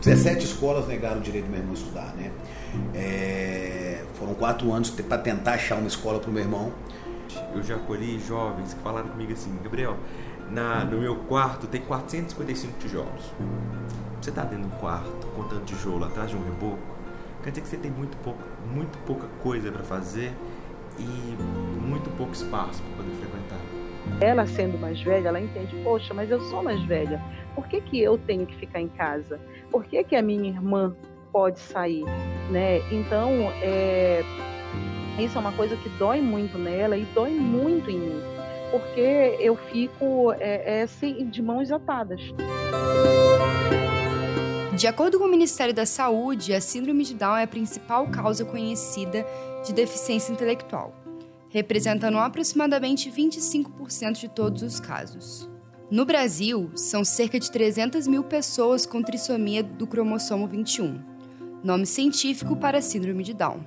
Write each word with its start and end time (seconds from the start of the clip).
17 0.00 0.44
escolas 0.44 0.86
negaram 0.86 1.18
o 1.18 1.20
direito 1.20 1.46
do 1.46 1.50
meu 1.50 1.60
irmão 1.60 1.74
estudar, 1.74 2.14
né? 2.16 2.30
É, 2.94 4.04
foram 4.14 4.34
quatro 4.34 4.72
anos 4.72 4.90
para 4.90 5.18
tentar 5.18 5.52
achar 5.52 5.76
uma 5.76 5.88
escola 5.88 6.20
para 6.20 6.30
o 6.30 6.32
meu 6.32 6.42
irmão. 6.42 6.72
Eu 7.54 7.62
já 7.62 7.76
acolhi 7.76 8.18
jovens 8.20 8.74
que 8.74 8.80
falaram 8.80 9.08
comigo 9.08 9.32
assim, 9.32 9.56
Gabriel, 9.62 9.96
na, 10.50 10.84
no 10.84 10.98
meu 11.00 11.16
quarto 11.16 11.66
tem 11.66 11.80
455 11.80 12.78
tijolos. 12.78 13.32
Você 14.20 14.30
está 14.30 14.42
dentro 14.42 14.68
de 14.68 14.74
um 14.74 14.78
quarto 14.78 15.26
contando 15.36 15.64
tijolo 15.64 16.04
atrás 16.04 16.30
de 16.30 16.36
um 16.36 16.42
reboco, 16.42 16.78
quer 17.42 17.50
dizer 17.50 17.62
que 17.62 17.68
você 17.68 17.76
tem 17.76 17.90
muito, 17.90 18.16
pouco, 18.18 18.42
muito 18.72 18.98
pouca 19.06 19.26
coisa 19.42 19.70
para 19.70 19.84
fazer 19.84 20.32
e 20.98 21.36
muito 21.86 22.10
pouco 22.16 22.32
espaço 22.32 22.82
para 22.82 23.04
poder 23.04 23.16
frequentar. 23.16 23.77
Ela 24.20 24.46
sendo 24.46 24.78
mais 24.78 25.00
velha, 25.00 25.28
ela 25.28 25.40
entende, 25.40 25.76
poxa, 25.82 26.12
mas 26.12 26.30
eu 26.30 26.40
sou 26.42 26.62
mais 26.62 26.82
velha. 26.84 27.22
Por 27.54 27.66
que, 27.66 27.80
que 27.80 28.00
eu 28.00 28.18
tenho 28.18 28.46
que 28.46 28.56
ficar 28.56 28.80
em 28.80 28.88
casa? 28.88 29.40
Por 29.70 29.84
que, 29.84 30.02
que 30.04 30.16
a 30.16 30.22
minha 30.22 30.48
irmã 30.48 30.94
pode 31.32 31.58
sair? 31.58 32.04
Né? 32.50 32.78
Então, 32.90 33.30
é, 33.62 34.22
isso 35.18 35.36
é 35.36 35.40
uma 35.40 35.52
coisa 35.52 35.76
que 35.76 35.88
dói 35.90 36.20
muito 36.20 36.56
nela 36.58 36.96
e 36.96 37.04
dói 37.06 37.30
muito 37.30 37.90
em 37.90 37.98
mim. 37.98 38.22
Porque 38.70 39.36
eu 39.40 39.56
fico 39.56 40.32
é, 40.38 40.78
é, 40.78 40.82
assim, 40.82 41.28
de 41.28 41.42
mãos 41.42 41.72
atadas. 41.72 42.20
De 44.76 44.86
acordo 44.86 45.18
com 45.18 45.24
o 45.24 45.28
Ministério 45.28 45.74
da 45.74 45.84
Saúde, 45.84 46.54
a 46.54 46.60
síndrome 46.60 47.02
de 47.02 47.14
Down 47.14 47.36
é 47.36 47.42
a 47.42 47.48
principal 47.48 48.06
causa 48.06 48.44
conhecida 48.44 49.26
de 49.66 49.72
deficiência 49.72 50.30
intelectual, 50.30 50.92
representando 51.48 52.18
aproximadamente 52.18 53.10
25% 53.10 54.18
de 54.18 54.28
todos 54.28 54.62
os 54.62 54.80
casos. 54.80 55.48
No 55.90 56.04
Brasil, 56.04 56.70
são 56.74 57.04
cerca 57.04 57.40
de 57.40 57.50
300 57.50 58.06
mil 58.06 58.22
pessoas 58.24 58.84
com 58.84 59.02
trissomia 59.02 59.62
do 59.62 59.86
cromossomo 59.86 60.46
21, 60.46 61.00
nome 61.64 61.86
científico 61.86 62.56
para 62.56 62.82
síndrome 62.82 63.24
de 63.24 63.32
Down. 63.32 63.60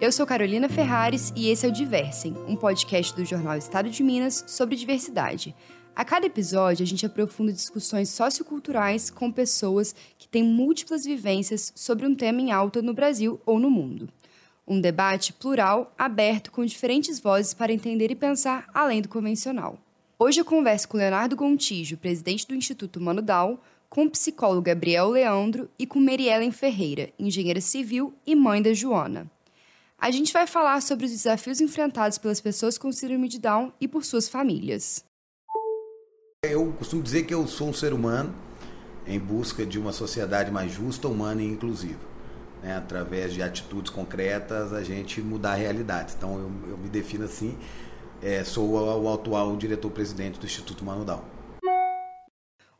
Eu 0.00 0.10
sou 0.12 0.24
Carolina 0.24 0.68
Ferrares 0.68 1.32
e 1.36 1.48
esse 1.48 1.66
é 1.66 1.68
o 1.68 1.72
Diversem, 1.72 2.34
um 2.46 2.56
podcast 2.56 3.14
do 3.14 3.24
jornal 3.24 3.56
Estado 3.56 3.90
de 3.90 4.02
Minas 4.02 4.44
sobre 4.46 4.76
diversidade, 4.76 5.54
a 5.94 6.04
cada 6.04 6.24
episódio, 6.24 6.82
a 6.82 6.86
gente 6.86 7.04
aprofunda 7.04 7.52
discussões 7.52 8.08
socioculturais 8.08 9.10
com 9.10 9.30
pessoas 9.30 9.94
que 10.16 10.28
têm 10.28 10.42
múltiplas 10.42 11.04
vivências 11.04 11.72
sobre 11.74 12.06
um 12.06 12.14
tema 12.14 12.40
em 12.40 12.52
alta 12.52 12.80
no 12.80 12.94
Brasil 12.94 13.40
ou 13.44 13.58
no 13.58 13.70
mundo. 13.70 14.08
Um 14.70 14.80
debate 14.80 15.32
plural, 15.32 15.92
aberto, 15.98 16.52
com 16.52 16.64
diferentes 16.64 17.18
vozes 17.18 17.52
para 17.52 17.72
entender 17.72 18.12
e 18.12 18.14
pensar 18.14 18.70
além 18.72 19.02
do 19.02 19.08
convencional. 19.08 19.76
Hoje 20.16 20.40
eu 20.40 20.44
converso 20.44 20.88
com 20.88 20.96
Leonardo 20.96 21.34
Gontijo, 21.34 21.96
presidente 21.96 22.46
do 22.46 22.54
Instituto 22.54 23.00
Mano 23.00 23.20
Dal, 23.20 23.60
com 23.88 24.04
o 24.04 24.10
psicólogo 24.10 24.62
Gabriel 24.62 25.08
Leandro 25.08 25.68
e 25.76 25.88
com 25.88 25.98
Mary 25.98 26.28
Ferreira, 26.52 27.10
engenheira 27.18 27.60
civil 27.60 28.14
e 28.24 28.36
mãe 28.36 28.62
da 28.62 28.72
Joana. 28.72 29.28
A 29.98 30.12
gente 30.12 30.32
vai 30.32 30.46
falar 30.46 30.80
sobre 30.82 31.04
os 31.04 31.10
desafios 31.10 31.60
enfrentados 31.60 32.16
pelas 32.16 32.40
pessoas 32.40 32.78
com 32.78 32.92
síndrome 32.92 33.26
de 33.26 33.40
Down 33.40 33.72
e 33.80 33.88
por 33.88 34.04
suas 34.04 34.28
famílias. 34.28 35.04
Eu 36.44 36.72
costumo 36.78 37.02
dizer 37.02 37.24
que 37.24 37.34
eu 37.34 37.44
sou 37.48 37.70
um 37.70 37.74
ser 37.74 37.92
humano 37.92 38.32
em 39.04 39.18
busca 39.18 39.66
de 39.66 39.80
uma 39.80 39.92
sociedade 39.92 40.52
mais 40.52 40.70
justa, 40.70 41.08
humana 41.08 41.42
e 41.42 41.46
inclusiva. 41.46 42.09
Né? 42.62 42.76
Através 42.76 43.32
de 43.32 43.42
atitudes 43.42 43.90
concretas, 43.90 44.72
a 44.72 44.82
gente 44.82 45.20
mudar 45.20 45.52
a 45.52 45.56
realidade. 45.56 46.14
Então, 46.16 46.38
eu, 46.38 46.70
eu 46.70 46.78
me 46.78 46.88
defino 46.88 47.24
assim. 47.24 47.56
É, 48.22 48.44
sou 48.44 48.72
o, 48.72 49.12
atual 49.12 49.56
diretor-presidente 49.56 50.38
do 50.38 50.44
Instituto 50.44 50.84
Manudal. 50.84 51.24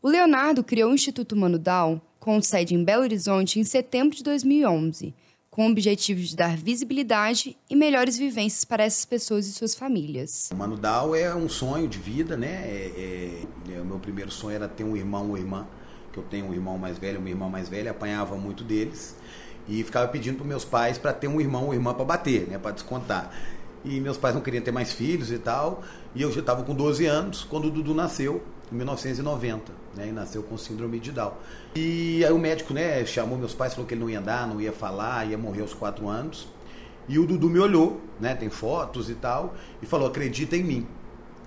O 0.03 0.09
Leonardo 0.09 0.63
criou 0.63 0.91
o 0.91 0.95
Instituto 0.95 1.35
Manudal, 1.35 2.01
com 2.19 2.41
sede 2.43 2.75
em 2.75 2.85
Belo 2.85 3.03
Horizonte, 3.03 3.59
em 3.59 3.65
setembro 3.65 4.17
de 4.17 4.23
2011 4.23 5.15
com 5.51 5.67
o 5.67 5.71
objetivo 5.73 6.21
de 6.21 6.37
dar 6.37 6.57
visibilidade 6.57 7.57
e 7.69 7.75
melhores 7.75 8.17
vivências 8.17 8.65
para 8.65 8.85
essas 8.85 9.05
pessoas 9.05 9.49
e 9.49 9.53
suas 9.53 9.75
famílias. 9.75 10.49
O 10.53 10.57
Mano 10.57 10.77
Dal 10.77 11.15
é 11.15 11.35
um 11.35 11.49
sonho 11.49 11.89
de 11.89 11.99
vida, 11.99 12.37
né? 12.37 12.63
É, 12.65 13.43
é, 13.69 13.75
é, 13.77 13.81
o 13.81 13.85
meu 13.85 13.99
primeiro 13.99 14.31
sonho 14.31 14.55
era 14.55 14.69
ter 14.69 14.85
um 14.85 14.97
irmão 14.97 15.31
ou 15.31 15.37
irmã, 15.37 15.67
que 16.13 16.19
eu 16.19 16.23
tenho 16.23 16.47
um 16.47 16.55
irmão 16.55 16.79
mais 16.79 16.99
velho, 16.99 17.19
uma 17.19 17.29
irmã 17.29 17.49
mais 17.49 17.69
velha, 17.69 17.91
apanhava 17.91 18.37
muito 18.37 18.63
deles 18.63 19.17
e 19.69 19.83
ficava 19.83 20.09
pedindo 20.09 20.39
para 20.39 20.47
meus 20.47 20.65
pais 20.65 20.99
para 20.99 21.13
ter 21.13 21.29
um 21.29 21.41
irmão 21.41 21.67
ou 21.67 21.75
irmã 21.75 21.95
para 21.95 22.05
bater, 22.05 22.49
né? 22.49 22.59
Para 22.59 22.73
descontar. 22.73 23.31
E 23.85 24.01
meus 24.01 24.17
pais 24.17 24.35
não 24.35 24.43
queriam 24.43 24.63
ter 24.63 24.73
mais 24.73 24.93
filhos 24.93 25.31
e 25.31 25.39
tal. 25.39 25.83
E 26.15 26.23
eu 26.23 26.33
já 26.33 26.41
estava 26.41 26.63
com 26.63 26.75
12 26.75 27.07
anos 27.07 27.45
quando 27.45 27.67
o 27.67 27.71
Dudu 27.71 27.95
nasceu, 27.95 28.43
em 28.71 28.77
1990, 28.77 29.73
né? 29.97 30.09
E 30.09 30.13
nasceu 30.13 30.43
com 30.43 30.57
síndrome 30.57 31.01
de 31.01 31.13
Down. 31.13 31.33
E 31.75 32.25
aí 32.25 32.33
o 32.33 32.39
médico, 32.39 32.75
né, 32.75 33.05
chamou 33.07 33.39
meus 33.39 33.55
pais, 33.55 33.75
falou 33.75 33.87
que 33.87 33.95
ele 33.95 34.01
não 34.01 34.11
ia 34.11 34.19
andar, 34.19 34.47
não 34.47 34.61
ia 34.61 34.73
falar, 34.73 35.27
ia 35.29 35.39
morrer 35.39 35.63
aos 35.63 35.75
4 35.75 36.09
anos. 36.09 36.49
E 37.09 37.19
o 37.19 37.27
Dudu 37.27 37.49
me 37.51 37.59
olhou, 37.59 38.01
né? 38.21 38.35
Tem 38.35 38.49
fotos 38.49 39.11
e 39.11 39.15
tal, 39.15 39.55
e 39.83 39.87
falou: 39.87 40.07
acredita 40.09 40.57
em 40.57 40.63
mim. 40.63 40.87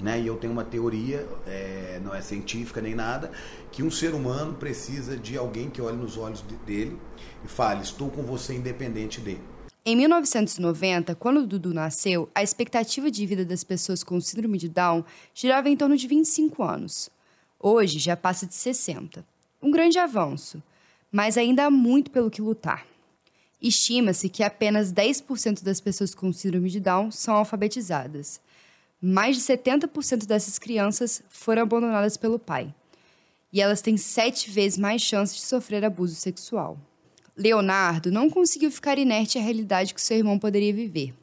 Né? 0.02 0.22
E 0.22 0.28
eu 0.28 0.36
tenho 0.36 0.52
uma 0.52 0.64
teoria, 0.66 1.28
é, 1.48 2.00
não 2.04 2.14
é 2.14 2.22
científica 2.22 2.82
nem 2.82 2.96
nada, 2.96 3.32
que 3.72 3.84
um 3.84 3.92
ser 3.92 4.14
humano 4.14 4.54
precisa 4.54 5.16
de 5.16 5.38
alguém 5.38 5.70
que 5.70 5.82
olhe 5.82 5.98
nos 5.98 6.18
olhos 6.18 6.44
dele 6.66 6.98
e 7.44 7.48
fale: 7.48 7.82
estou 7.82 8.10
com 8.10 8.24
você 8.24 8.54
independente 8.54 9.22
dele. 9.22 9.42
Em 9.86 9.98
1990, 9.98 11.14
quando 11.16 11.46
Dudu 11.46 11.74
nasceu, 11.74 12.30
a 12.34 12.42
expectativa 12.42 13.12
de 13.12 13.26
vida 13.26 13.44
das 13.44 13.66
pessoas 13.66 14.02
com 14.02 14.20
síndrome 14.22 14.58
de 14.58 14.70
Down 14.70 15.04
girava 15.34 15.70
em 15.70 15.76
torno 15.76 15.98
de 15.98 16.08
25 16.08 16.64
anos. 16.64 17.10
Hoje 17.60 18.00
já 18.00 18.16
passa 18.16 18.46
de 18.46 18.56
60. 18.56 19.26
Um 19.62 19.72
grande 19.72 20.00
avanço, 20.00 20.64
mas 21.12 21.38
ainda 21.38 21.66
há 21.66 21.70
muito 21.70 22.12
pelo 22.12 22.32
que 22.32 22.42
lutar. 22.42 22.86
Estima-se 23.62 24.28
que 24.28 24.44
apenas 24.44 24.92
10% 24.92 25.64
das 25.64 25.80
pessoas 25.80 26.14
com 26.14 26.32
síndrome 26.32 26.70
de 26.70 26.80
Down 26.80 27.12
são 27.12 27.36
alfabetizadas. 27.36 28.42
Mais 29.06 29.36
de 29.36 29.42
70% 29.42 30.26
dessas 30.26 30.58
crianças 30.58 31.22
foram 31.28 31.64
abandonadas 31.64 32.16
pelo 32.16 32.40
pai. 32.40 32.74
E 33.52 33.60
elas 33.60 33.82
têm 33.82 33.98
sete 33.98 34.50
vezes 34.50 34.78
mais 34.78 35.02
chances 35.02 35.36
de 35.36 35.42
sofrer 35.42 35.84
abuso 35.84 36.16
sexual. 36.16 36.80
Leonardo 37.36 38.10
não 38.10 38.30
conseguiu 38.30 38.72
ficar 38.72 38.98
inerte 38.98 39.38
à 39.38 39.42
realidade 39.42 39.94
que 39.94 40.02
seu 40.02 40.16
irmão 40.16 40.40
poderia 40.40 40.74
viver. 40.74 41.14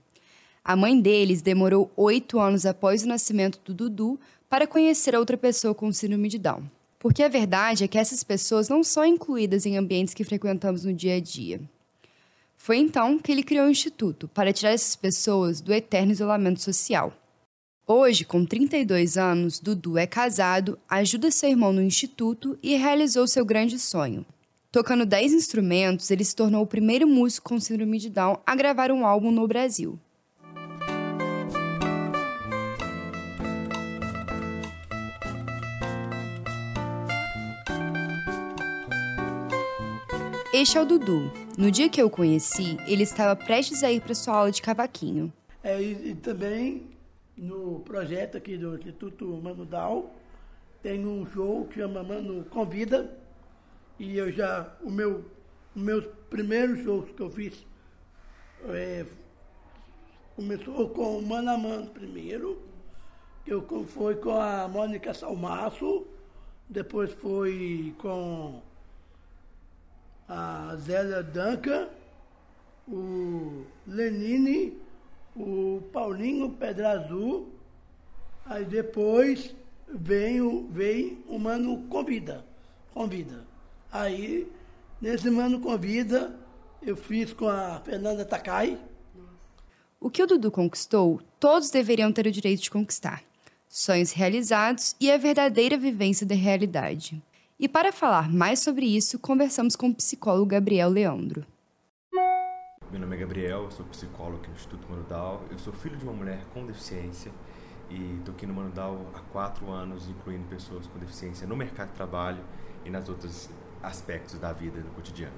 A 0.63 0.77
mãe 0.77 1.01
deles 1.01 1.41
demorou 1.41 1.91
oito 1.97 2.39
anos 2.39 2.67
após 2.67 3.03
o 3.03 3.09
nascimento 3.09 3.59
do 3.65 3.73
Dudu 3.73 4.21
para 4.47 4.67
conhecer 4.67 5.15
outra 5.15 5.39
pessoa 5.39 5.75
com 5.75 5.91
síndrome 5.91 6.29
de 6.29 6.39
Down. 6.39 6.65
Porque 6.99 7.23
a 7.23 7.29
verdade 7.29 7.85
é 7.85 7.89
que 7.89 7.97
essas 7.97 8.23
pessoas 8.23 8.69
não 8.69 8.85
são 8.85 9.07
incluídas 9.07 9.65
em 9.65 9.79
ambientes 9.79 10.13
que 10.13 10.23
frequentamos 10.23 10.85
no 10.85 10.93
dia 10.93 11.17
a 11.17 11.21
dia. 11.21 11.59
Foi 12.59 12.77
então 12.77 13.19
que 13.19 13.33
ele 13.33 13.43
criou 13.43 13.65
o 13.65 13.69
um 13.69 13.71
instituto 13.71 14.29
para 14.29 14.53
tirar 14.53 14.73
essas 14.73 14.95
pessoas 14.95 15.63
do 15.63 15.73
eterno 15.73 16.13
isolamento 16.13 16.61
social. 16.61 17.17
Hoje, 17.93 18.25
com 18.25 18.47
32 18.47 19.19
anos, 19.19 19.59
Dudu 19.59 19.99
é 19.99 20.07
casado, 20.07 20.79
ajuda 20.89 21.29
seu 21.29 21.51
irmão 21.51 21.73
no 21.73 21.83
instituto 21.83 22.57
e 22.63 22.77
realizou 22.77 23.27
seu 23.27 23.45
grande 23.45 23.81
sonho, 23.81 24.25
Tocando 24.71 25.05
10 25.05 25.33
instrumentos, 25.33 26.09
ele 26.13 26.23
se 26.23 26.37
tornou 26.37 26.63
o 26.63 26.67
primeiro 26.69 27.09
músico 27.09 27.49
com 27.49 27.59
síndrome 27.59 27.99
de 27.99 28.09
Down 28.09 28.39
a 28.47 28.55
gravar 28.55 28.93
um 28.93 29.05
álbum 29.05 29.33
no 29.33 29.45
Brasil. 29.49 29.99
Este 40.55 40.79
é 40.79 40.81
o 40.81 40.87
Dudu. 40.87 41.33
No 41.59 41.73
dia 41.73 41.89
que 41.89 42.01
eu 42.01 42.07
o 42.07 42.11
conheci, 42.11 42.79
ele 42.87 43.03
estava 43.03 43.35
prestes 43.35 43.83
a 43.83 43.91
ir 43.91 44.01
para 44.01 44.15
sua 44.15 44.37
aula 44.37 44.53
de 44.53 44.63
cavaquinho. 44.63 45.33
É, 45.65 45.83
e, 45.83 46.11
e, 46.11 46.15
também 46.15 47.00
no 47.41 47.81
projeto 47.81 48.37
aqui 48.37 48.59
do 48.59 48.77
Instituto 48.77 49.27
Mano 49.43 49.65
Down 49.65 50.11
tem 50.83 51.07
um 51.07 51.27
show 51.27 51.65
que 51.67 51.77
chama 51.77 52.03
Mano 52.03 52.45
Convida, 52.45 53.19
e 53.99 54.17
eu 54.17 54.31
já, 54.31 54.77
o 54.83 54.91
meu, 54.91 55.25
os 55.75 55.83
meus 55.83 56.07
primeiros 56.29 56.83
shows 56.85 57.11
que 57.11 57.21
eu 57.21 57.31
fiz 57.31 57.67
é, 58.69 59.07
começou 60.37 60.91
com 60.91 61.19
o 61.19 61.27
Mano 61.27 61.51
a 61.51 61.57
Mano 61.57 61.87
primeiro, 61.89 62.63
que 63.45 63.53
eu, 63.53 63.63
foi 63.87 64.17
com 64.17 64.39
a 64.39 64.69
Mônica 64.69 65.15
Salmaço, 65.15 66.07
depois 66.69 67.11
foi 67.13 67.95
com 67.99 68.63
a 70.29 70.77
Zélia 70.77 71.23
Danca, 71.23 71.91
o 72.87 73.65
Lenine, 73.87 74.79
o 75.37 75.83
Paulinho 75.93 76.51
Pedra 76.51 76.91
Azul, 76.93 77.49
aí 78.45 78.65
depois 78.65 79.55
vem 79.89 80.41
o, 80.41 80.67
vem 80.71 81.19
o 81.29 81.39
Mano 81.39 81.85
Convida. 81.89 82.45
Convida. 82.93 83.45
Aí, 83.93 84.51
nesse 85.01 85.31
Mano 85.31 85.61
Convida, 85.61 86.35
eu 86.83 86.97
fiz 86.97 87.33
com 87.33 87.49
a 87.49 87.81
Fernanda 87.81 88.25
Takai. 88.25 88.79
O 90.01 90.09
que 90.09 90.23
o 90.23 90.27
Dudu 90.27 90.51
conquistou, 90.51 91.21
todos 91.39 91.71
deveriam 91.71 92.13
ter 92.13 92.27
o 92.27 92.33
direito 92.33 92.63
de 92.63 92.71
conquistar. 92.71 93.23
Sonhos 93.69 94.13
realizados 94.13 94.97
e 94.99 95.11
a 95.11 95.17
verdadeira 95.17 95.77
vivência 95.77 96.27
da 96.27 96.35
realidade. 96.35 97.23
E 97.59 97.69
para 97.69 97.93
falar 97.93 98.33
mais 98.33 98.61
sobre 98.61 98.87
isso, 98.87 99.19
conversamos 99.19 99.77
com 99.77 99.89
o 99.89 99.95
psicólogo 99.95 100.47
Gabriel 100.47 100.89
Leandro. 100.89 101.47
Meu 102.91 102.99
nome 102.99 103.15
é 103.15 103.19
Gabriel, 103.21 103.71
sou 103.71 103.87
psicólogo 103.87 104.39
aqui 104.39 104.49
no 104.49 104.57
Instituto 104.57 104.91
Manudal. 104.91 105.45
Eu 105.49 105.59
sou 105.59 105.73
filho 105.73 105.97
de 105.97 106.03
uma 106.03 106.13
mulher 106.13 106.45
com 106.53 106.67
deficiência 106.67 107.31
e 107.89 108.17
estou 108.19 108.35
aqui 108.35 108.47
no 108.47 108.53
Manudal 108.53 109.07
há 109.15 109.21
quatro 109.33 109.71
anos, 109.71 110.09
incluindo 110.09 110.45
pessoas 110.49 110.87
com 110.89 110.99
deficiência 110.99 111.47
no 111.47 111.57
mercado 111.57 111.91
de 111.91 111.95
trabalho 111.95 112.43
e 112.85 112.91
nas 112.91 113.09
outros 113.09 113.49
aspectos 113.81 114.39
da 114.41 114.53
vida, 114.53 114.81
no 114.81 114.91
cotidiano. 114.91 115.37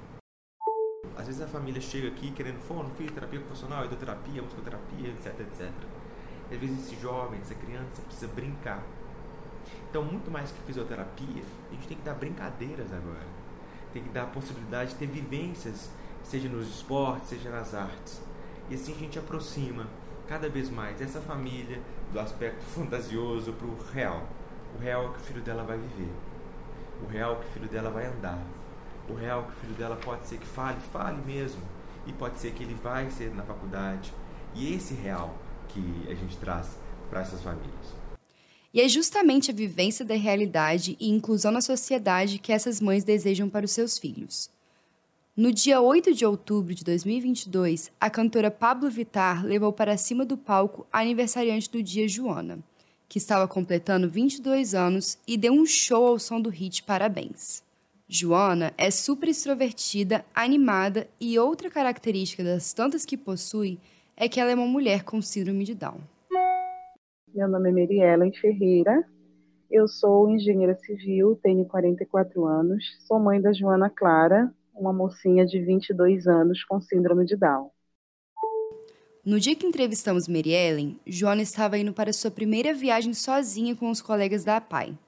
Às 1.14 1.26
vezes 1.26 1.42
a 1.42 1.46
família 1.46 1.80
chega 1.80 2.08
aqui 2.08 2.30
querendo 2.30 2.58
fono, 2.60 2.90
terapia 2.90 3.40
ocupacional, 3.40 3.84
hidroterapia, 3.84 4.40
musicoterapia, 4.40 5.08
etc, 5.10 5.40
etc. 5.40 5.70
Às 6.50 6.58
vezes 6.58 6.86
esse 6.86 7.00
jovem, 7.02 7.38
essa 7.40 7.54
criança 7.54 8.00
precisa 8.02 8.28
brincar 8.28 8.82
então, 9.90 10.02
muito 10.02 10.30
mais 10.30 10.50
que 10.50 10.58
fisioterapia, 10.62 11.42
a 11.70 11.74
gente 11.74 11.86
tem 11.86 11.96
que 11.96 12.02
dar 12.02 12.14
brincadeiras 12.14 12.90
agora. 12.92 13.26
Tem 13.92 14.02
que 14.02 14.08
dar 14.08 14.22
a 14.22 14.26
possibilidade 14.26 14.92
de 14.92 14.96
ter 14.96 15.06
vivências, 15.06 15.90
seja 16.24 16.48
nos 16.48 16.68
esportes, 16.68 17.28
seja 17.28 17.50
nas 17.50 17.74
artes. 17.74 18.20
E 18.70 18.74
assim 18.74 18.94
a 18.94 18.98
gente 18.98 19.18
aproxima 19.18 19.86
cada 20.28 20.48
vez 20.48 20.70
mais 20.70 21.00
essa 21.00 21.20
família 21.20 21.80
do 22.12 22.20
aspecto 22.20 22.62
fantasioso 22.64 23.52
para 23.52 23.66
o 23.66 23.78
real. 23.92 24.26
O 24.74 24.78
real 24.78 25.06
é 25.06 25.12
que 25.12 25.18
o 25.18 25.22
filho 25.22 25.42
dela 25.42 25.62
vai 25.62 25.78
viver. 25.78 26.12
O 27.02 27.06
real 27.06 27.32
é 27.32 27.36
que 27.36 27.48
o 27.48 27.52
filho 27.52 27.68
dela 27.68 27.90
vai 27.90 28.06
andar. 28.06 28.42
O 29.08 29.14
real 29.14 29.40
é 29.40 29.42
que 29.44 29.50
o 29.50 29.60
filho 29.60 29.74
dela 29.74 29.96
pode 29.96 30.26
ser 30.26 30.38
que 30.38 30.46
fale, 30.46 30.80
fale 30.92 31.20
mesmo. 31.22 31.60
E 32.06 32.12
pode 32.12 32.38
ser 32.38 32.52
que 32.52 32.62
ele 32.62 32.74
vai 32.74 33.10
ser 33.10 33.34
na 33.34 33.42
faculdade. 33.42 34.12
E 34.54 34.74
esse 34.74 34.94
real 34.94 35.34
que 35.68 36.06
a 36.08 36.14
gente 36.14 36.36
traz 36.36 36.76
para 37.10 37.20
essas 37.20 37.42
famílias. 37.42 37.94
E 38.72 38.80
é 38.80 38.88
justamente 38.88 39.50
a 39.50 39.54
vivência 39.54 40.04
da 40.04 40.14
realidade 40.14 40.96
e 40.98 41.10
inclusão 41.10 41.52
na 41.52 41.60
sociedade 41.60 42.38
que 42.38 42.52
essas 42.52 42.80
mães 42.80 43.04
desejam 43.04 43.48
para 43.48 43.66
os 43.66 43.72
seus 43.72 43.98
filhos. 43.98 44.48
No 45.34 45.50
dia 45.50 45.80
8 45.80 46.12
de 46.12 46.26
outubro 46.26 46.74
de 46.74 46.84
2022, 46.84 47.90
a 47.98 48.10
cantora 48.10 48.50
Pablo 48.50 48.90
Vittar 48.90 49.42
levou 49.42 49.72
para 49.72 49.96
cima 49.96 50.26
do 50.26 50.36
palco 50.36 50.86
a 50.92 51.00
aniversariante 51.00 51.70
do 51.70 51.82
dia 51.82 52.06
Joana, 52.06 52.58
que 53.08 53.16
estava 53.16 53.48
completando 53.48 54.10
22 54.10 54.74
anos 54.74 55.18
e 55.26 55.38
deu 55.38 55.54
um 55.54 55.64
show 55.64 56.06
ao 56.06 56.18
som 56.18 56.38
do 56.38 56.50
hit 56.50 56.82
Parabéns. 56.82 57.64
Joana 58.06 58.74
é 58.76 58.90
super 58.90 59.30
extrovertida, 59.30 60.22
animada 60.34 61.08
e 61.18 61.38
outra 61.38 61.70
característica 61.70 62.44
das 62.44 62.74
tantas 62.74 63.06
que 63.06 63.16
possui 63.16 63.78
é 64.14 64.28
que 64.28 64.38
ela 64.38 64.50
é 64.50 64.54
uma 64.54 64.66
mulher 64.66 65.02
com 65.02 65.22
síndrome 65.22 65.64
de 65.64 65.74
Down. 65.74 66.02
Meu 67.34 67.48
nome 67.48 67.70
é 67.70 67.72
Meriela 67.72 68.30
Ferreira. 68.38 69.02
Eu 69.70 69.88
sou 69.88 70.28
engenheira 70.28 70.74
civil, 70.74 71.40
tenho 71.42 71.64
44 71.64 72.44
anos. 72.44 72.84
Sou 73.06 73.18
mãe 73.18 73.40
da 73.40 73.54
Joana 73.54 73.88
Clara, 73.88 74.52
uma 74.74 74.92
mocinha 74.92 75.44
de 75.44 75.60
22 75.60 76.26
anos 76.26 76.64
com 76.64 76.80
síndrome 76.80 77.24
de 77.24 77.36
Down. 77.36 77.70
No 79.24 79.38
dia 79.38 79.54
que 79.54 79.66
entrevistamos 79.66 80.26
Meriellen, 80.26 80.98
Joana 81.06 81.42
estava 81.42 81.78
indo 81.78 81.92
para 81.92 82.12
sua 82.12 82.30
primeira 82.30 82.74
viagem 82.74 83.14
sozinha 83.14 83.76
com 83.76 83.90
os 83.90 84.02
colegas 84.02 84.44
da 84.44 84.56
APAI. 84.56 84.98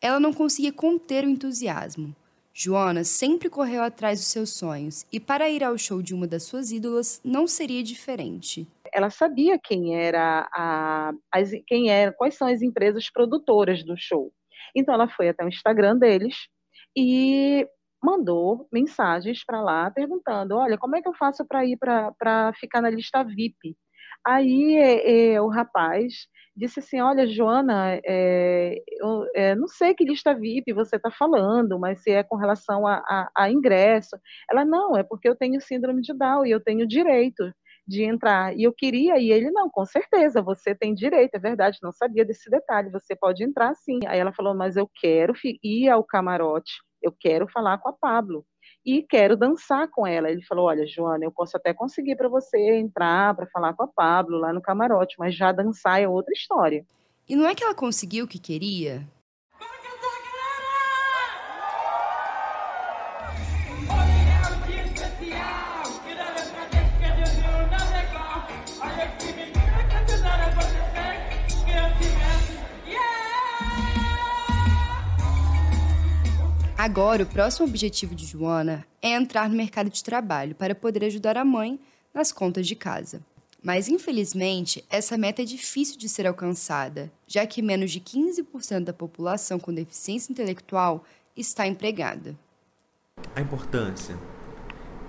Ela 0.00 0.20
não 0.20 0.32
conseguia 0.32 0.72
conter 0.72 1.24
o 1.24 1.30
entusiasmo. 1.30 2.14
Joana 2.52 3.04
sempre 3.04 3.48
correu 3.48 3.82
atrás 3.82 4.18
dos 4.18 4.28
seus 4.28 4.50
sonhos 4.50 5.06
e 5.12 5.18
para 5.18 5.48
ir 5.48 5.64
ao 5.64 5.78
show 5.78 6.02
de 6.02 6.12
uma 6.12 6.26
das 6.26 6.42
suas 6.42 6.72
ídolas 6.72 7.20
não 7.24 7.46
seria 7.46 7.82
diferente 7.82 8.66
ela 8.92 9.10
sabia 9.10 9.58
quem 9.58 9.96
era 9.96 10.48
a, 10.52 11.12
as, 11.32 11.50
quem 11.66 11.90
era, 11.90 12.12
quais 12.12 12.34
são 12.36 12.48
as 12.48 12.62
empresas 12.62 13.10
produtoras 13.10 13.84
do 13.84 13.96
show. 13.96 14.32
Então 14.74 14.94
ela 14.94 15.08
foi 15.08 15.28
até 15.28 15.44
o 15.44 15.48
Instagram 15.48 15.96
deles 15.96 16.48
e 16.96 17.66
mandou 18.02 18.66
mensagens 18.72 19.44
para 19.44 19.60
lá 19.60 19.90
perguntando, 19.90 20.56
olha, 20.56 20.78
como 20.78 20.96
é 20.96 21.02
que 21.02 21.08
eu 21.08 21.14
faço 21.14 21.44
para 21.46 21.64
ir 21.64 21.76
para 21.78 22.52
ficar 22.54 22.80
na 22.80 22.90
lista 22.90 23.22
VIP? 23.24 23.76
Aí 24.26 24.76
é, 24.76 25.32
é, 25.34 25.40
o 25.40 25.48
rapaz 25.48 26.26
disse 26.56 26.80
assim, 26.80 27.00
olha, 27.00 27.26
Joana, 27.26 28.00
é, 28.04 28.82
eu 29.00 29.24
é, 29.34 29.54
não 29.54 29.68
sei 29.68 29.94
que 29.94 30.04
lista 30.04 30.34
VIP 30.34 30.72
você 30.72 30.96
está 30.96 31.10
falando, 31.10 31.78
mas 31.78 32.02
se 32.02 32.10
é 32.10 32.22
com 32.24 32.36
relação 32.36 32.86
a, 32.86 32.96
a, 32.96 33.30
a 33.36 33.50
ingresso. 33.50 34.16
Ela, 34.50 34.64
não, 34.64 34.96
é 34.96 35.04
porque 35.04 35.28
eu 35.28 35.36
tenho 35.36 35.60
síndrome 35.60 36.02
de 36.02 36.12
Down 36.12 36.44
e 36.44 36.50
eu 36.50 36.60
tenho 36.60 36.86
direito 36.86 37.52
de 37.86 38.02
entrar. 38.04 38.54
E 38.56 38.64
eu 38.64 38.72
queria, 38.72 39.18
e 39.18 39.30
ele, 39.30 39.50
não, 39.50 39.70
com 39.70 39.84
certeza, 39.86 40.42
você 40.42 40.74
tem 40.74 40.94
direito, 40.94 41.34
é 41.34 41.38
verdade, 41.38 41.78
não 41.82 41.92
sabia 41.92 42.24
desse 42.24 42.50
detalhe, 42.50 42.90
você 42.90 43.16
pode 43.16 43.42
entrar 43.44 43.74
sim. 43.76 44.00
Aí 44.06 44.18
ela 44.18 44.32
falou, 44.32 44.54
mas 44.54 44.76
eu 44.76 44.88
quero 45.00 45.32
ir 45.62 45.88
ao 45.88 46.04
camarote, 46.04 46.72
eu 47.02 47.12
quero 47.12 47.48
falar 47.48 47.78
com 47.78 47.88
a 47.88 47.92
Pablo 47.92 48.44
e 48.84 49.02
quero 49.02 49.36
dançar 49.36 49.88
com 49.88 50.06
ela. 50.06 50.30
Ele 50.30 50.42
falou: 50.42 50.66
Olha, 50.66 50.86
Joana, 50.86 51.24
eu 51.24 51.32
posso 51.32 51.56
até 51.56 51.72
conseguir 51.72 52.16
para 52.16 52.28
você 52.28 52.58
entrar 52.76 53.34
para 53.34 53.46
falar 53.48 53.74
com 53.74 53.84
a 53.84 53.88
Pablo 53.88 54.38
lá 54.38 54.52
no 54.52 54.62
camarote, 54.62 55.16
mas 55.18 55.34
já 55.34 55.52
dançar 55.52 56.00
é 56.00 56.08
outra 56.08 56.32
história. 56.32 56.84
E 57.28 57.36
não 57.36 57.46
é 57.46 57.54
que 57.54 57.62
ela 57.62 57.74
conseguiu 57.74 58.24
o 58.24 58.28
que 58.28 58.38
queria? 58.38 59.06
Agora, 76.78 77.24
o 77.24 77.26
próximo 77.26 77.66
objetivo 77.66 78.14
de 78.14 78.24
Joana 78.24 78.86
é 79.02 79.08
entrar 79.08 79.50
no 79.50 79.56
mercado 79.56 79.90
de 79.90 80.04
trabalho 80.04 80.54
para 80.54 80.76
poder 80.76 81.04
ajudar 81.06 81.36
a 81.36 81.44
mãe 81.44 81.76
nas 82.14 82.30
contas 82.30 82.68
de 82.68 82.76
casa. 82.76 83.20
Mas, 83.60 83.88
infelizmente, 83.88 84.84
essa 84.88 85.18
meta 85.18 85.42
é 85.42 85.44
difícil 85.44 85.98
de 85.98 86.08
ser 86.08 86.24
alcançada, 86.24 87.10
já 87.26 87.44
que 87.44 87.62
menos 87.62 87.90
de 87.90 87.98
15% 87.98 88.84
da 88.84 88.92
população 88.92 89.58
com 89.58 89.74
deficiência 89.74 90.30
intelectual 90.30 91.04
está 91.36 91.66
empregada. 91.66 92.38
A 93.34 93.40
importância. 93.40 94.16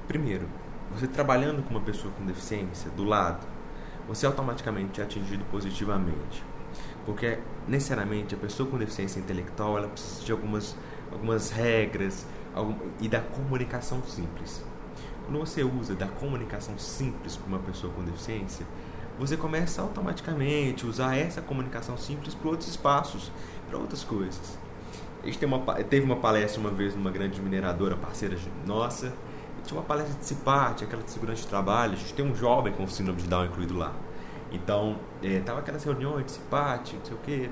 Primeiro, 0.08 0.50
você 0.92 1.06
trabalhando 1.06 1.62
com 1.62 1.70
uma 1.70 1.82
pessoa 1.82 2.12
com 2.16 2.26
deficiência 2.26 2.90
do 2.90 3.04
lado, 3.04 3.48
você 4.08 4.26
automaticamente 4.26 5.02
é 5.02 5.04
atingido 5.04 5.46
positivamente. 5.52 6.44
Porque, 7.06 7.38
necessariamente, 7.68 8.34
a 8.34 8.40
pessoa 8.40 8.68
com 8.68 8.76
deficiência 8.76 9.20
intelectual 9.20 9.78
ela 9.78 9.88
precisa 9.88 10.26
de 10.26 10.32
algumas 10.32 10.76
algumas 11.12 11.50
regras 11.50 12.26
algum, 12.54 12.76
e 13.00 13.08
da 13.08 13.20
comunicação 13.20 14.02
simples. 14.04 14.64
Quando 15.26 15.40
você 15.40 15.64
usa 15.64 15.96
da 15.96 16.08
comunicação 16.08 16.78
simples 16.78 17.36
para 17.36 17.48
uma 17.48 17.60
pessoa 17.60 17.94
com 17.94 18.04
deficiência, 18.04 18.66
você 19.20 19.36
começa 19.36 19.82
automaticamente 19.82 20.86
a 20.86 20.88
usar 20.88 21.18
essa 21.18 21.42
comunicação 21.42 21.98
simples 21.98 22.34
para 22.34 22.50
outros 22.50 22.70
espaços, 22.70 23.32
para 23.70 23.78
outras 23.78 24.04
coisas. 24.04 24.58
A 25.22 25.26
gente 25.26 25.44
uma, 25.46 25.60
teve 25.84 26.06
uma 26.06 26.16
palestra 26.16 26.60
uma 26.62 26.72
vez 26.72 26.96
numa 26.96 27.12
grande 27.12 27.42
mineradora 27.42 27.98
parceira 27.98 28.38
nossa, 28.66 29.14
tinha 29.66 29.78
uma 29.78 29.86
palestra 29.86 30.18
de 30.18 30.26
CIPAT, 30.26 30.84
aquela 30.84 31.04
de 31.04 31.12
segurança 31.12 31.42
de 31.42 31.48
trabalho, 31.48 31.94
a 31.94 31.96
gente 31.96 32.14
tem 32.14 32.26
um 32.26 32.34
jovem 32.34 32.74
com 32.74 32.88
síndrome 32.88 33.22
de 33.22 33.28
Down 33.28 33.46
incluído 33.46 33.78
lá. 33.78 33.94
Então, 34.52 34.98
é, 35.22 35.40
tava 35.42 35.60
aquelas 35.60 35.84
reuniões 35.84 36.26
de 36.26 36.32
CIPAT, 36.32 36.96
não 36.96 37.06
sei 37.06 37.14
o 37.16 37.20
quê. 37.20 37.50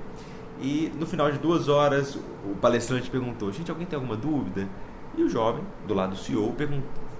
E 0.59 0.91
no 0.97 1.05
final 1.05 1.31
de 1.31 1.37
duas 1.37 1.67
horas, 1.67 2.15
o 2.15 2.55
palestrante 2.59 3.09
perguntou: 3.09 3.51
Gente, 3.51 3.69
alguém 3.69 3.85
tem 3.85 3.95
alguma 3.95 4.15
dúvida? 4.15 4.67
E 5.15 5.21
o 5.21 5.29
jovem, 5.29 5.63
do 5.87 5.93
lado 5.93 6.11
do 6.11 6.17
CEO, 6.17 6.55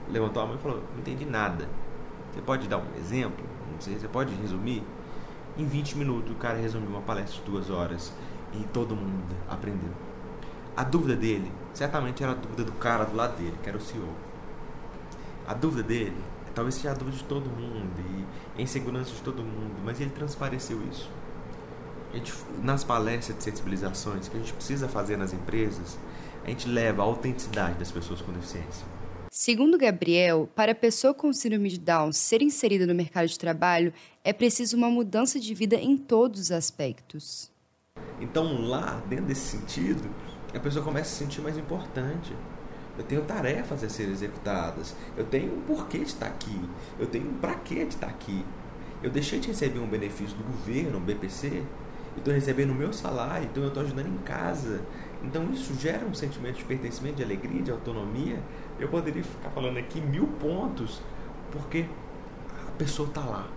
levantou 0.10 0.42
a 0.42 0.46
mão 0.46 0.56
e 0.56 0.58
falou: 0.58 0.82
Não 0.94 1.00
entendi 1.00 1.26
nada. 1.26 1.70
Você 2.32 2.42
pode 2.42 2.68
dar 2.68 2.78
um 2.78 2.96
exemplo? 2.98 3.46
Não 3.72 3.80
sei, 3.80 3.98
você 3.98 4.08
pode 4.08 4.34
resumir? 4.36 4.84
Em 5.58 5.66
20 5.66 5.98
minutos, 5.98 6.32
o 6.32 6.36
cara 6.36 6.58
resumiu 6.58 6.90
uma 6.90 7.02
palestra 7.02 7.40
de 7.40 7.50
duas 7.50 7.70
horas 7.70 8.14
e 8.54 8.64
todo 8.66 8.96
mundo 8.96 9.36
aprendeu. 9.50 9.90
A 10.76 10.84
dúvida 10.84 11.16
dele, 11.16 11.52
certamente 11.74 12.22
era 12.22 12.34
a 12.34 12.36
dúvida 12.36 12.64
do 12.64 12.72
cara 12.74 13.06
do 13.06 13.16
lado 13.16 13.36
dele, 13.38 13.56
que 13.62 13.70
era 13.70 13.78
o 13.78 13.82
CEO. 13.82 14.10
A 15.48 15.54
dúvida 15.54 15.82
dele, 15.82 16.18
talvez 16.54 16.76
seja 16.76 16.92
a 16.92 16.94
dúvida 16.94 17.18
de 17.18 17.24
todo 17.24 17.46
mundo 17.50 18.00
e 18.56 18.60
a 18.60 18.62
insegurança 18.62 19.12
de 19.12 19.22
todo 19.22 19.38
mundo, 19.38 19.76
mas 19.84 20.00
ele 20.00 20.12
transpareceu 20.12 20.80
isso 20.92 21.10
gente, 22.18 22.34
nas 22.62 22.84
palestras 22.84 23.38
de 23.38 23.44
sensibilizações 23.44 24.28
que 24.28 24.36
a 24.36 24.40
gente 24.40 24.54
precisa 24.54 24.88
fazer 24.88 25.18
nas 25.18 25.34
empresas, 25.34 25.98
a 26.44 26.50
gente 26.50 26.68
leva 26.68 27.02
a 27.02 27.06
autenticidade 27.06 27.78
das 27.78 27.92
pessoas 27.92 28.22
com 28.22 28.32
deficiência. 28.32 28.86
Segundo 29.32 29.78
Gabriel, 29.78 30.50
para 30.56 30.72
a 30.72 30.76
pessoa 30.76 31.14
com 31.14 31.32
síndrome 31.32 31.70
de 31.70 31.80
Down 31.80 32.12
ser 32.12 32.42
inserida 32.42 32.88
no 32.88 32.96
mercado 32.96 33.28
de 33.28 33.38
trabalho, 33.38 33.94
é 34.24 34.34
preciso 34.34 34.76
uma 34.76 34.90
mudança 34.90 35.40
de 35.40 35.54
vida 35.54 35.76
em 35.76 35.96
todos 35.96 36.42
os 36.42 36.52
aspectos. 36.52 37.52
Então, 38.20 38.68
lá, 38.68 39.02
dentro 39.08 39.26
desse 39.26 39.58
sentido, 39.58 40.10
a 40.56 40.60
pessoa 40.60 40.84
começa 40.84 41.10
a 41.10 41.14
se 41.14 41.24
sentir 41.24 41.42
mais 41.42 41.58
importante. 41.58 42.34
Eu 42.98 43.04
tenho 43.04 43.24
tarefas 43.26 43.84
a 43.84 43.90
serem 43.90 44.12
executadas. 44.12 44.96
Eu 45.16 45.26
tenho 45.26 45.54
um 45.56 45.62
porquê 45.62 46.00
de 46.00 46.06
estar 46.06 46.26
aqui. 46.26 46.60
Eu 46.98 47.06
tenho 47.06 47.30
um 47.30 47.34
para 47.36 47.54
quê 47.56 47.86
de 47.86 47.94
estar 47.94 48.08
aqui. 48.08 48.44
Eu 49.04 49.12
deixei 49.12 49.40
de 49.40 49.50
receber 49.50 49.80
um 49.80 49.88
benefício 49.88 50.36
do 50.36 50.44
governo, 50.44 50.98
um 50.98 51.02
BPC, 51.02 51.62
eu 52.18 52.20
estou 52.20 52.34
recebendo 52.34 52.72
o 52.72 52.76
meu 52.76 52.92
salário, 52.92 53.48
então 53.50 53.62
eu 53.62 53.70
estou 53.70 53.84
ajudando 53.84 54.08
em 54.08 54.18
casa. 54.24 54.82
Então 55.24 55.52
isso 55.52 55.74
gera 55.76 56.04
um 56.04 56.14
sentimento 56.14 56.58
de 56.58 56.66
pertencimento, 56.66 57.18
de 57.18 57.24
alegria, 57.24 57.62
de 57.62 57.72
autonomia. 57.72 58.42
Eu 58.80 58.88
poderia 58.88 59.24
ficar 59.24 59.52
falando 59.52 59.78
aqui 59.78 60.02
mil 60.02 60.28
pontos, 60.40 61.00
porque 61.52 61.86
a 62.68 62.72
pessoa 62.72 63.08
está 63.08 63.22
lá. 63.22 63.48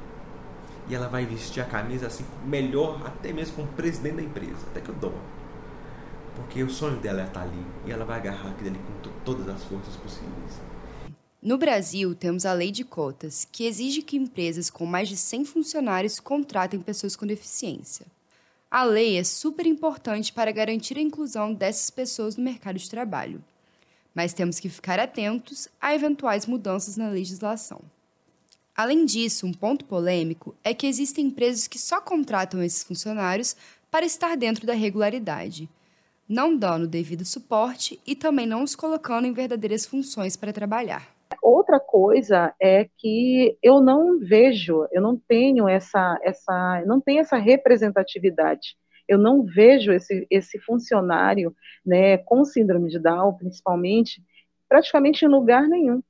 E 0.89 0.95
ela 0.95 1.09
vai 1.09 1.25
vestir 1.25 1.63
a 1.63 1.65
camisa 1.65 2.07
assim, 2.07 2.25
melhor 2.45 3.01
até 3.07 3.33
mesmo 3.33 3.57
com 3.57 3.63
o 3.63 3.67
presidente 3.69 4.17
da 4.17 4.23
empresa, 4.23 4.67
até 4.71 4.81
que 4.81 4.91
eu 4.91 4.95
dou. 4.95 5.15
Porque 6.37 6.63
o 6.63 6.69
sonho 6.69 6.99
dela 6.99 7.23
é 7.23 7.25
estar 7.25 7.43
ali. 7.43 7.65
E 7.87 7.91
ela 7.91 8.05
vai 8.05 8.19
agarrar 8.19 8.51
aquilo 8.51 8.71
ali 8.71 8.79
com 8.79 9.11
todas 9.25 9.49
as 9.49 9.65
forças 9.65 9.97
possíveis. 9.97 10.61
No 11.43 11.57
Brasil, 11.57 12.15
temos 12.15 12.45
a 12.45 12.53
Lei 12.53 12.71
de 12.71 12.85
Cotas, 12.85 13.49
que 13.51 13.65
exige 13.65 14.03
que 14.03 14.19
empresas 14.19 14.69
com 14.69 14.85
mais 14.85 15.09
de 15.09 15.17
100 15.17 15.47
funcionários 15.47 16.21
contratem 16.21 16.79
pessoas 16.81 17.17
com 17.17 17.27
deficiência. 17.27 18.07
A 18.71 18.85
lei 18.85 19.19
é 19.19 19.25
super 19.25 19.67
importante 19.67 20.33
para 20.33 20.53
garantir 20.53 20.97
a 20.97 21.01
inclusão 21.01 21.53
dessas 21.53 21.91
pessoas 21.91 22.37
no 22.37 22.45
mercado 22.45 22.79
de 22.79 22.89
trabalho, 22.89 23.43
mas 24.15 24.33
temos 24.33 24.61
que 24.61 24.69
ficar 24.69 25.01
atentos 25.01 25.67
a 25.81 25.93
eventuais 25.93 26.47
mudanças 26.47 26.97
na 26.97 27.09
legislação. 27.09 27.81
Além 28.77 29.05
disso, 29.05 29.45
um 29.45 29.53
ponto 29.53 29.85
polêmico 29.85 30.55
é 30.63 30.73
que 30.73 30.87
existem 30.87 31.27
empresas 31.27 31.67
que 31.67 31.81
só 31.81 32.01
contratam 32.01 32.63
esses 32.63 32.85
funcionários 32.85 33.57
para 33.91 34.07
estar 34.07 34.37
dentro 34.37 34.65
da 34.65 34.73
regularidade, 34.73 35.69
não 36.29 36.57
dando 36.57 36.85
o 36.85 36.89
devido 36.89 37.25
suporte 37.25 37.99
e 38.07 38.15
também 38.15 38.47
não 38.47 38.63
os 38.63 38.77
colocando 38.77 39.27
em 39.27 39.33
verdadeiras 39.33 39.85
funções 39.85 40.37
para 40.37 40.53
trabalhar. 40.53 41.20
Outra 41.43 41.81
coisa 41.81 42.55
é 42.61 42.89
que 42.99 43.57
eu 43.63 43.81
não 43.81 44.19
vejo, 44.19 44.87
eu 44.93 45.01
não 45.01 45.17
tenho 45.17 45.69
essa, 45.69 46.19
essa, 46.23 46.83
não 46.87 47.01
tenho 47.01 47.21
essa 47.21 47.37
representatividade. 47.37 48.77
Eu 49.09 49.19
não 49.19 49.43
vejo 49.43 49.93
esse, 49.93 50.27
esse 50.31 50.59
funcionário, 50.59 51.55
né, 51.85 52.19
com 52.19 52.45
síndrome 52.45 52.91
de 52.91 52.99
Down, 52.99 53.35
principalmente, 53.35 54.23
praticamente 54.69 55.25
em 55.25 55.29
lugar 55.29 55.67
nenhum. 55.67 56.03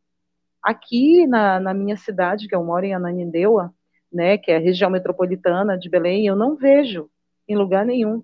Aqui 0.63 1.27
na, 1.27 1.59
na 1.59 1.73
minha 1.73 1.97
cidade, 1.97 2.47
que 2.47 2.55
eu 2.55 2.63
moro 2.65 2.85
em 2.85 2.93
Ananindeua, 2.93 3.73
né, 4.13 4.37
que 4.37 4.51
é 4.51 4.57
a 4.57 4.61
região 4.61 4.91
metropolitana 4.91 5.79
de 5.79 5.89
Belém, 5.89 6.27
eu 6.27 6.37
não 6.37 6.57
vejo 6.57 7.09
em 7.49 7.57
lugar 7.57 7.87
nenhum. 7.87 8.23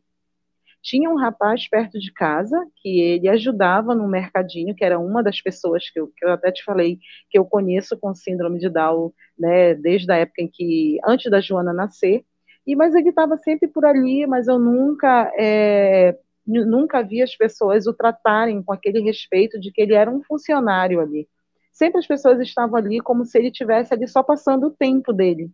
Tinha 0.87 1.11
um 1.11 1.17
rapaz 1.17 1.69
perto 1.69 1.99
de 1.99 2.13
casa 2.13 2.65
que 2.77 3.01
ele 3.01 3.29
ajudava 3.29 3.93
no 3.93 4.07
mercadinho, 4.07 4.73
que 4.73 4.85
era 4.85 5.01
uma 5.01 5.21
das 5.21 5.41
pessoas 5.41 5.91
que 5.91 5.99
eu, 5.99 6.07
que 6.17 6.25
eu 6.25 6.31
até 6.31 6.53
te 6.53 6.63
falei 6.63 7.01
que 7.29 7.37
eu 7.37 7.45
conheço 7.45 7.99
com 7.99 8.15
síndrome 8.15 8.61
de 8.61 8.69
Down, 8.69 9.13
né, 9.37 9.75
desde 9.75 10.13
a 10.13 10.15
época 10.15 10.43
em 10.43 10.49
que, 10.49 10.97
antes 11.05 11.29
da 11.29 11.41
Joana 11.41 11.73
nascer, 11.73 12.25
e 12.65 12.77
mas 12.77 12.95
ele 12.95 13.09
estava 13.09 13.37
sempre 13.39 13.67
por 13.67 13.85
ali, 13.85 14.29
mas 14.29 14.47
eu 14.47 14.61
nunca 14.61 15.29
é, 15.37 16.17
nunca 16.47 17.03
vi 17.03 17.21
as 17.21 17.35
pessoas 17.35 17.89
o 17.89 17.93
tratarem 17.93 18.63
com 18.63 18.73
aquele 18.73 19.01
respeito 19.01 19.59
de 19.59 19.73
que 19.73 19.83
ele 19.83 19.95
era 19.95 20.09
um 20.09 20.23
funcionário 20.23 21.01
ali. 21.01 21.27
Sempre 21.73 21.99
as 21.99 22.07
pessoas 22.07 22.39
estavam 22.39 22.77
ali 22.77 23.01
como 23.01 23.25
se 23.25 23.37
ele 23.37 23.51
tivesse 23.51 23.93
ali 23.93 24.07
só 24.07 24.23
passando 24.23 24.69
o 24.69 24.71
tempo 24.71 25.13
dele. 25.13 25.51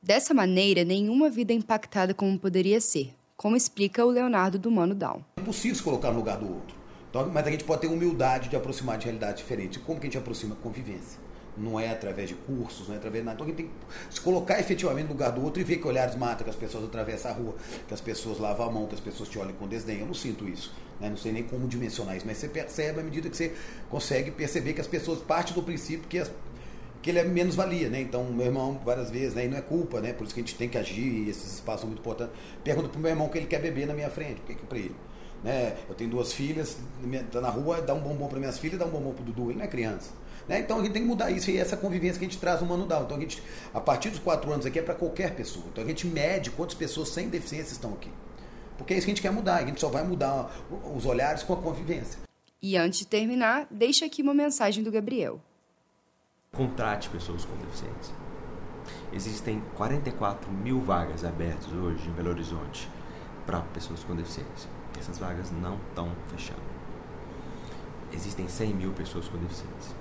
Dessa 0.00 0.32
maneira, 0.32 0.84
nenhuma 0.84 1.28
vida 1.28 1.52
é 1.52 1.56
impactada 1.56 2.14
como 2.14 2.38
poderia 2.38 2.80
ser 2.80 3.10
como 3.36 3.54
explica 3.54 4.04
o 4.04 4.10
Leonardo 4.10 4.58
do 4.58 4.70
Mano 4.70 4.94
Down. 4.94 5.22
É 5.36 5.42
possível 5.42 5.76
se 5.76 5.82
colocar 5.82 6.10
no 6.10 6.18
lugar 6.18 6.38
do 6.38 6.46
outro. 6.46 6.74
Então, 7.10 7.28
mas 7.32 7.46
a 7.46 7.50
gente 7.50 7.64
pode 7.64 7.82
ter 7.82 7.86
humildade 7.86 8.48
de 8.48 8.56
aproximar 8.56 8.98
de 8.98 9.04
realidades 9.04 9.42
diferentes. 9.42 9.82
Como 9.82 10.00
que 10.00 10.06
a 10.06 10.08
gente 10.08 10.18
aproxima? 10.18 10.56
Convivência. 10.56 11.20
Não 11.56 11.80
é 11.80 11.88
através 11.88 12.28
de 12.28 12.34
cursos, 12.34 12.88
não 12.88 12.94
é 12.94 12.98
através 12.98 13.22
de 13.22 13.26
nada. 13.26 13.36
Então 13.36 13.46
a 13.46 13.48
gente 13.48 13.56
tem 13.56 13.66
que 13.66 14.14
se 14.14 14.20
colocar 14.20 14.58
efetivamente 14.58 15.06
no 15.06 15.12
lugar 15.12 15.32
do 15.32 15.42
outro 15.42 15.60
e 15.60 15.64
ver 15.64 15.76
que 15.76 15.86
olhares 15.86 16.14
matam, 16.14 16.44
que 16.44 16.50
as 16.50 16.56
pessoas 16.56 16.84
atravessam 16.84 17.30
a 17.30 17.34
rua, 17.34 17.54
que 17.88 17.94
as 17.94 18.00
pessoas 18.00 18.38
lavam 18.38 18.68
a 18.68 18.70
mão, 18.70 18.86
que 18.86 18.94
as 18.94 19.00
pessoas 19.00 19.28
te 19.28 19.38
olham 19.38 19.54
com 19.54 19.66
desdém. 19.66 20.00
Eu 20.00 20.06
não 20.06 20.14
sinto 20.14 20.46
isso. 20.46 20.74
Né? 21.00 21.08
Não 21.08 21.16
sei 21.16 21.32
nem 21.32 21.42
como 21.42 21.66
dimensionar 21.66 22.16
isso, 22.16 22.26
mas 22.26 22.36
você 22.36 22.48
percebe 22.48 23.00
à 23.00 23.02
medida 23.02 23.30
que 23.30 23.36
você 23.36 23.54
consegue 23.88 24.30
perceber 24.30 24.74
que 24.74 24.80
as 24.80 24.86
pessoas 24.86 25.20
partem 25.20 25.54
do 25.54 25.62
princípio 25.62 26.06
que 26.08 26.18
as 26.18 26.30
que 27.06 27.10
ele 27.12 27.20
é 27.20 27.24
menos 27.24 27.54
valia, 27.54 27.88
né? 27.88 28.00
Então, 28.00 28.24
meu 28.24 28.46
irmão, 28.46 28.80
várias 28.84 29.12
vezes, 29.12 29.32
né? 29.32 29.44
E 29.44 29.48
não 29.48 29.56
é 29.56 29.62
culpa, 29.62 30.00
né? 30.00 30.12
Por 30.12 30.24
isso 30.24 30.34
que 30.34 30.40
a 30.40 30.42
gente 30.42 30.56
tem 30.56 30.68
que 30.68 30.76
agir, 30.76 31.06
e 31.06 31.30
esses 31.30 31.54
espaços 31.54 31.82
são 31.82 31.88
muito 31.88 32.00
importantes. 32.00 32.34
Pergunta 32.64 32.88
pro 32.88 32.98
meu 32.98 33.10
irmão 33.10 33.28
que 33.28 33.38
ele 33.38 33.46
quer 33.46 33.60
beber 33.60 33.86
na 33.86 33.94
minha 33.94 34.10
frente, 34.10 34.40
por 34.40 34.46
que 34.46 34.56
que 34.56 34.66
pra 34.66 34.76
ele? 34.76 34.96
Né? 35.44 35.76
Eu 35.88 35.94
tenho 35.94 36.10
duas 36.10 36.32
filhas, 36.32 36.76
tá 37.30 37.40
na 37.40 37.48
rua, 37.48 37.80
dá 37.80 37.94
um 37.94 38.00
bombom 38.00 38.26
para 38.26 38.40
minhas 38.40 38.58
filhas, 38.58 38.76
dá 38.76 38.86
um 38.86 38.90
bombom 38.90 39.12
pro 39.12 39.22
Dudu, 39.22 39.50
ele 39.50 39.58
não 39.58 39.64
é 39.64 39.68
criança. 39.68 40.10
Né? 40.48 40.58
Então 40.58 40.80
a 40.80 40.82
gente 40.82 40.94
tem 40.94 41.02
que 41.02 41.08
mudar 41.08 41.30
isso 41.30 41.48
e 41.48 41.58
essa 41.58 41.76
convivência 41.76 42.18
que 42.18 42.24
a 42.24 42.28
gente 42.28 42.40
traz 42.40 42.60
no 42.60 42.66
manual. 42.66 43.04
Então 43.04 43.16
a 43.16 43.20
gente, 43.20 43.40
a 43.72 43.80
partir 43.80 44.10
dos 44.10 44.18
quatro 44.18 44.50
anos 44.52 44.66
aqui 44.66 44.80
é 44.80 44.82
para 44.82 44.94
qualquer 44.96 45.36
pessoa. 45.36 45.64
Então 45.72 45.84
a 45.84 45.86
gente 45.86 46.08
mede 46.08 46.50
quantas 46.50 46.74
pessoas 46.74 47.10
sem 47.10 47.28
deficiência 47.28 47.72
estão 47.72 47.92
aqui. 47.92 48.10
Porque 48.76 48.94
é 48.94 48.96
isso 48.96 49.06
que 49.06 49.12
a 49.12 49.14
gente 49.14 49.22
quer 49.22 49.30
mudar. 49.30 49.58
A 49.58 49.64
gente 49.64 49.80
só 49.80 49.88
vai 49.88 50.02
mudar 50.02 50.50
os 50.92 51.06
olhares 51.06 51.44
com 51.44 51.52
a 51.52 51.56
convivência. 51.56 52.18
E 52.60 52.76
antes 52.76 52.98
de 52.98 53.06
terminar, 53.06 53.68
deixa 53.70 54.06
aqui 54.06 54.22
uma 54.22 54.34
mensagem 54.34 54.82
do 54.82 54.90
Gabriel. 54.90 55.40
Contrate 56.56 57.10
pessoas 57.10 57.44
com 57.44 57.54
deficiência. 57.56 58.14
Existem 59.12 59.62
44 59.76 60.50
mil 60.50 60.80
vagas 60.80 61.22
abertas 61.22 61.70
hoje 61.70 62.08
em 62.08 62.12
Belo 62.12 62.30
Horizonte 62.30 62.88
para 63.44 63.60
pessoas 63.60 64.02
com 64.02 64.16
deficiência. 64.16 64.70
Essas 64.98 65.18
vagas 65.18 65.50
não 65.50 65.76
estão 65.88 66.10
fechando. 66.28 66.60
Existem 68.10 68.48
100 68.48 68.74
mil 68.74 68.92
pessoas 68.92 69.28
com 69.28 69.36
deficiência. 69.36 69.94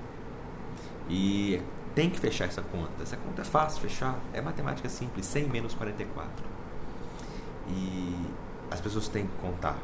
E 1.09 1.61
tem 1.93 2.09
que 2.09 2.19
fechar 2.19 2.45
essa 2.45 2.61
conta. 2.61 3.03
Essa 3.03 3.17
conta 3.17 3.41
é 3.41 3.45
fácil 3.45 3.81
fechar, 3.81 4.17
é 4.31 4.41
matemática 4.41 4.87
simples, 4.87 5.25
100 5.25 5.49
menos 5.49 5.73
44. 5.73 6.45
E 7.67 8.15
as 8.71 8.79
pessoas 8.79 9.09
têm 9.09 9.27
que 9.27 9.35
contar 9.41 9.77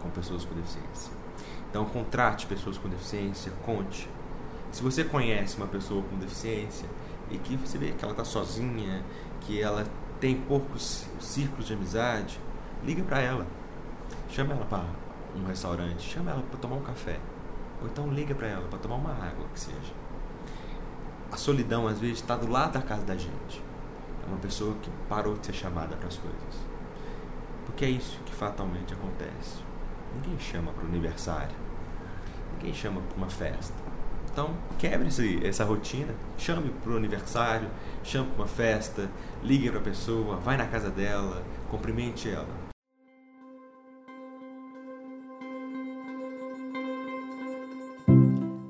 com 0.00 0.10
pessoas 0.10 0.44
com 0.44 0.54
deficiência. 0.54 1.12
Então 1.70 1.84
contrate 1.84 2.46
pessoas 2.46 2.76
com 2.76 2.88
deficiência, 2.88 3.52
conte 3.64 4.08
se 4.70 4.82
você 4.82 5.04
conhece 5.04 5.56
uma 5.56 5.66
pessoa 5.66 6.02
com 6.02 6.16
deficiência 6.16 6.88
e 7.30 7.38
que 7.38 7.56
você 7.56 7.76
vê 7.76 7.92
que 7.92 8.04
ela 8.04 8.12
está 8.12 8.24
sozinha, 8.24 9.04
que 9.40 9.60
ela 9.60 9.84
tem 10.20 10.36
poucos 10.36 11.06
círculos 11.18 11.66
de 11.66 11.74
amizade, 11.74 12.40
liga 12.84 13.02
para 13.02 13.20
ela. 13.20 13.46
Chama 14.28 14.54
ela 14.54 14.64
para 14.64 14.84
um 15.36 15.44
restaurante, 15.46 16.02
chama 16.02 16.30
ela 16.30 16.42
para 16.42 16.58
tomar 16.58 16.76
um 16.76 16.82
café. 16.82 17.18
Ou 17.80 17.88
então 17.88 18.08
liga 18.12 18.34
para 18.34 18.46
ela 18.46 18.68
para 18.68 18.78
tomar 18.78 18.96
uma 18.96 19.12
água, 19.12 19.46
que 19.52 19.58
seja. 19.60 19.92
A 21.32 21.36
solidão 21.36 21.86
às 21.88 21.98
vezes 21.98 22.18
está 22.18 22.36
do 22.36 22.50
lado 22.50 22.74
da 22.74 22.82
casa 22.82 23.04
da 23.04 23.16
gente. 23.16 23.62
É 24.24 24.26
uma 24.28 24.38
pessoa 24.38 24.74
que 24.82 24.90
parou 25.08 25.36
de 25.36 25.46
ser 25.46 25.54
chamada 25.54 25.96
para 25.96 26.08
as 26.08 26.16
coisas. 26.16 26.70
Porque 27.66 27.84
é 27.84 27.90
isso 27.90 28.20
que 28.24 28.34
fatalmente 28.34 28.92
acontece. 28.92 29.62
Ninguém 30.14 30.38
chama 30.38 30.72
para 30.72 30.84
o 30.84 30.88
aniversário. 30.88 31.56
Ninguém 32.54 32.74
chama 32.74 33.00
para 33.00 33.16
uma 33.16 33.30
festa. 33.30 33.89
Então, 34.40 34.56
quebre 34.78 35.06
essa 35.46 35.64
rotina, 35.64 36.14
chame 36.38 36.70
para 36.82 36.92
o 36.92 36.96
aniversário, 36.96 37.68
chame 38.02 38.30
para 38.30 38.36
uma 38.36 38.46
festa, 38.46 39.10
ligue 39.42 39.68
para 39.68 39.80
a 39.80 39.82
pessoa, 39.82 40.36
vai 40.36 40.56
na 40.56 40.66
casa 40.66 40.88
dela, 40.88 41.44
cumprimente 41.70 42.26
ela. 42.26 42.48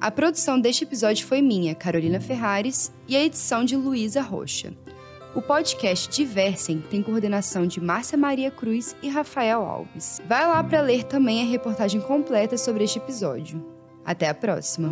A 0.01 0.11
produção 0.11 0.61
deste 0.61 0.83
episódio 0.83 1.25
foi 1.25 1.41
minha, 1.41 1.73
Carolina 1.73 2.21
Ferrares, 2.21 2.93
e 3.07 3.17
a 3.17 3.23
edição 3.23 3.65
de 3.65 3.77
Luísa 3.77 4.21
Rocha. 4.21 4.75
O 5.37 5.41
podcast 5.41 6.09
Diversem 6.11 6.81
tem 6.81 7.01
coordenação 7.01 7.65
de 7.65 7.81
Márcia 7.81 8.19
Maria 8.19 8.51
Cruz 8.51 8.97
e 9.01 9.09
Rafael 9.09 9.63
Alves. 9.63 10.21
Vai 10.27 10.45
lá 10.45 10.65
para 10.65 10.81
ler 10.81 11.05
também 11.05 11.43
a 11.43 11.49
reportagem 11.49 12.01
completa 12.01 12.59
sobre 12.59 12.83
este 12.83 12.99
episódio. 12.99 13.65
Até 14.05 14.29
a 14.29 14.35
próxima! 14.35 14.91